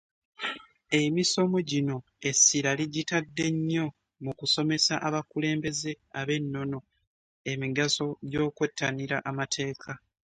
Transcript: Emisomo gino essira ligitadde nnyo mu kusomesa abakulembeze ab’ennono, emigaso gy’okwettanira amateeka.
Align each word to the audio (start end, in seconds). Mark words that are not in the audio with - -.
Emisomo 1.01 1.57
gino 1.69 1.97
essira 2.29 2.71
ligitadde 2.79 3.45
nnyo 3.55 3.85
mu 4.23 4.31
kusomesa 4.39 4.93
abakulembeze 5.07 5.91
ab’ennono, 6.19 6.79
emigaso 7.51 8.05
gy’okwettanira 8.31 9.17
amateeka. 9.29 9.91